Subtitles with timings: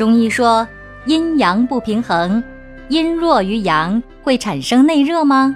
[0.00, 0.66] 中医说，
[1.04, 2.42] 阴阳不平衡，
[2.88, 5.54] 阴弱于阳会产生内热吗？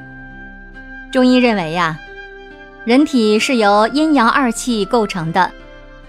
[1.11, 1.99] 中医认为呀，
[2.85, 5.51] 人体是由阴阳二气构成的，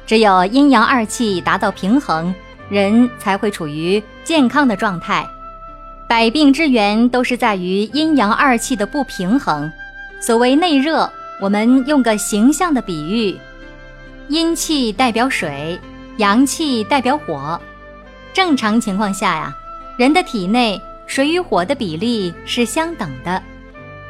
[0.05, 2.35] 只有阴阳二气达到平衡，
[2.67, 5.25] 人才会处于健康的状态。
[6.09, 9.71] 百病之源都是在于阴阳二气的不平衡。
[10.19, 13.39] 所谓内热，我们用个形象的比喻，
[14.27, 15.79] 阴气代表水，
[16.17, 17.57] 阳气代表火。
[18.35, 19.55] 正常情况下呀，
[19.95, 23.41] 人的体内水与火的比例是相等的，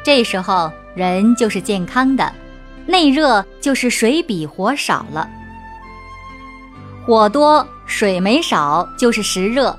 [0.02, 2.32] 这时候人就是健康的。
[2.86, 5.30] 内热就是水比火少了，
[7.06, 9.78] 火多水没少就是实热，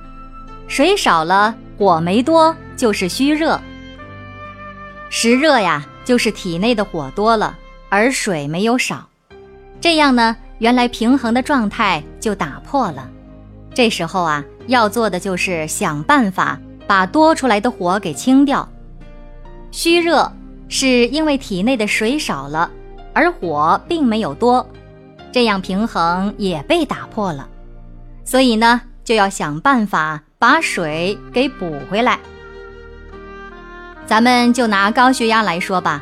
[0.70, 3.60] 水少了火没多就是虚热。
[5.10, 7.54] 实热呀，就是体内的火多了，
[7.90, 9.10] 而水没有少，
[9.82, 13.10] 这样呢，原来平衡的状态就打破了。
[13.78, 18.68] 这时候啊，要做的就是想办法把多出来的火给清掉。
[19.70, 20.34] 虚热
[20.68, 22.72] 是因为体内的水少了，
[23.14, 24.68] 而火并没有多，
[25.32, 27.48] 这样平衡也被打破了。
[28.26, 32.18] 所以呢，就要想办法把水给补回来。
[34.08, 36.02] 咱们就拿高血压来说吧，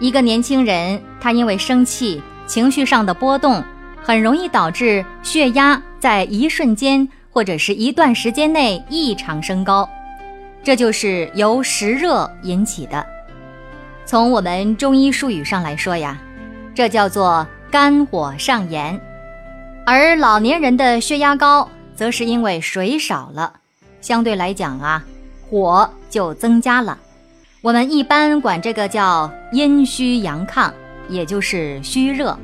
[0.00, 3.64] 一个年轻人他因为生气，情绪上的波动。
[4.02, 9.90] 很容易导致血压在一瞬间或者是一段时间内异常升高，
[10.62, 13.04] 这就是由实热引起的。
[14.04, 16.16] 从我们中医术语上来说呀，
[16.76, 19.00] 这叫做肝火上炎。
[19.84, 23.54] 而老年人的血压高，则是因为水少了，
[24.00, 25.04] 相对来讲啊，
[25.50, 26.96] 火就增加了。
[27.62, 30.70] 我们一般管这个叫阴虚阳亢，
[31.08, 32.38] 也就是虚热。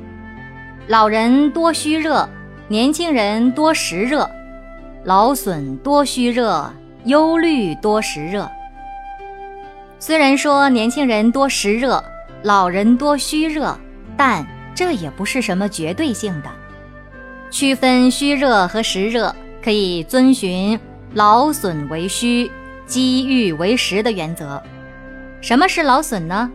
[0.89, 2.29] 老人多虚热，
[2.69, 4.25] 年轻人多实热；
[5.05, 6.73] 劳损多虚热，
[7.05, 8.49] 忧虑多实热。
[9.99, 12.03] 虽然说年轻人多实热，
[12.43, 13.77] 老人多虚热，
[14.17, 16.49] 但这也不是什么绝对性的。
[17.51, 20.79] 区分虚热和实热，可以遵循
[21.13, 22.51] 劳损为虚，
[22.87, 24.63] 积郁为实的原则。
[25.41, 26.51] 什么是劳损呢？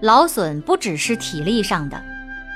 [0.00, 2.00] 劳损不只是体力上的。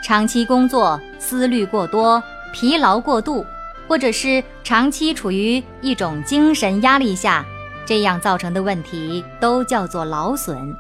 [0.03, 2.23] 长期工作思虑过多、
[2.55, 3.45] 疲劳过度，
[3.89, 7.45] 或者是长期处于一种精神压力下，
[7.85, 10.73] 这样造成的问题都叫做劳损。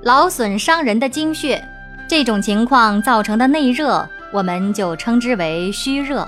[0.00, 1.62] 劳损伤人的精血，
[2.08, 6.26] 这种情况造成的内热，我们就称之为虚热。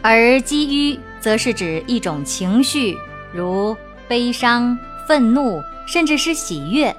[0.00, 2.96] 而积郁则是指一种情绪，
[3.32, 6.94] 如悲伤、愤怒，甚至是喜悦，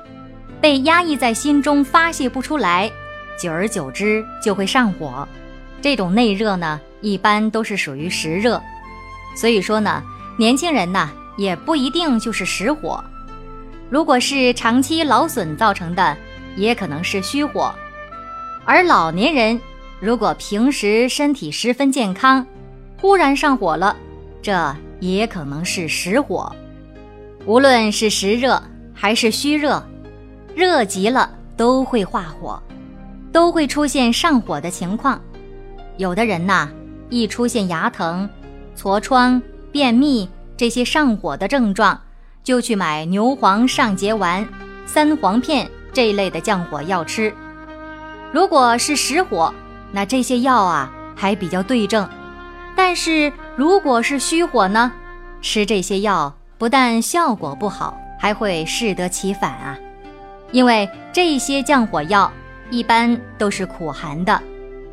[0.59, 2.91] 被压抑在心中发泄不出来。
[3.39, 5.25] 久而久之就会上火，
[5.85, 8.59] 这种内热呢，一般都是属于实热。
[9.35, 10.01] 所以说呢，
[10.35, 13.03] 年轻人呢也不一定就是实火，
[13.87, 16.17] 如果是长期劳损造成的，
[16.55, 17.71] 也可能是虚火。
[18.65, 19.61] 而老年人
[19.99, 22.43] 如果平时身体十分健康，
[22.99, 23.95] 忽然上火了，
[24.41, 26.51] 这也可能是实火。
[27.45, 28.59] 无论是实热
[28.91, 29.87] 还是虚热，
[30.55, 32.59] 热极了都会化火。
[33.31, 35.21] 都会出现上火的情况，
[35.97, 36.69] 有的人呐，
[37.09, 38.29] 一出现牙疼、
[38.77, 39.41] 痤疮、
[39.71, 41.99] 便秘这些上火的症状，
[42.43, 44.47] 就去买牛黄上结丸、
[44.85, 47.33] 三黄片这一类的降火药吃。
[48.31, 49.53] 如果是实火，
[49.91, 52.05] 那这些药啊还比较对症；
[52.75, 54.91] 但是如果是虚火呢，
[55.41, 59.77] 吃这些药不但效果不好，还会适得其反啊，
[60.51, 62.31] 因为这些降火药。
[62.71, 64.41] 一般都是苦寒的，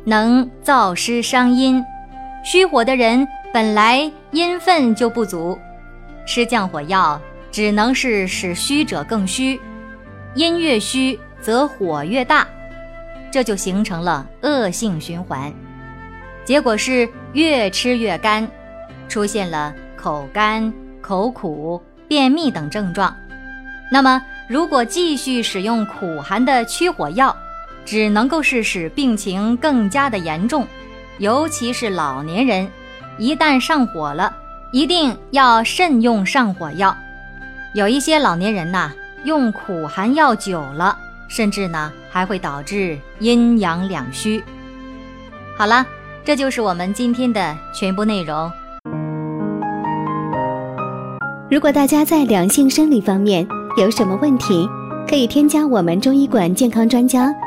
[0.05, 1.83] 能燥湿伤阴。
[2.43, 5.57] 虚火的人本来阴分就不足，
[6.25, 7.21] 吃降火药
[7.51, 9.59] 只能是使虚者更虚，
[10.35, 12.45] 阴越虚则火越大，
[13.31, 15.53] 这就形成了恶性循环。
[16.43, 18.45] 结果是越吃越干，
[19.07, 23.15] 出现了口干、口苦、便秘等症状。
[23.89, 27.33] 那么，如果继续使用苦寒的驱火药，
[27.85, 30.67] 只能够是使病情更加的严重，
[31.17, 32.67] 尤其是老年人，
[33.17, 34.35] 一旦上火了，
[34.71, 36.95] 一定要慎用上火药。
[37.73, 38.91] 有一些老年人呐，
[39.25, 40.97] 用苦寒药久了，
[41.27, 44.43] 甚至呢还会导致阴阳两虚。
[45.57, 45.85] 好了，
[46.23, 48.51] 这就是我们今天的全部内容。
[51.51, 53.47] 如果大家在两性生理方面
[53.77, 54.67] 有什么问题，
[55.07, 57.31] 可以添加我们中医馆健康专家